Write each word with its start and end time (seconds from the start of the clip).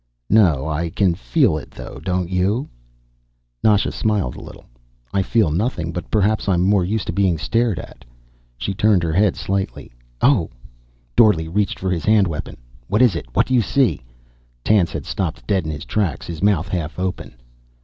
"No. 0.31 0.67
I 0.67 0.89
can 0.89 1.13
feel 1.13 1.57
it, 1.59 1.69
though. 1.69 1.99
Don't 2.03 2.27
you?" 2.27 2.67
Nasha 3.63 3.91
smiled 3.91 4.35
a 4.35 4.41
little. 4.41 4.65
"I 5.13 5.21
feel 5.21 5.51
nothing, 5.51 5.91
but 5.93 6.09
perhaps 6.09 6.49
I'm 6.49 6.63
more 6.63 6.83
used 6.83 7.05
to 7.05 7.13
being 7.13 7.37
stared 7.37 7.77
at." 7.77 8.03
She 8.57 8.73
turned 8.73 9.03
her 9.03 9.13
head 9.13 9.35
slightly. 9.35 9.91
"Oh!" 10.19 10.49
Dorle 11.15 11.53
reached 11.53 11.77
for 11.77 11.91
his 11.91 12.05
hand 12.05 12.25
weapon. 12.25 12.57
"What 12.87 13.03
is 13.03 13.15
it? 13.15 13.27
What 13.35 13.45
do 13.45 13.53
you 13.53 13.61
see?" 13.61 14.01
Tance 14.63 14.91
had 14.91 15.05
stopped 15.05 15.45
dead 15.45 15.65
in 15.65 15.71
his 15.71 15.85
tracks, 15.85 16.25
his 16.25 16.41
mouth 16.41 16.67
half 16.69 16.97
open. 16.97 17.35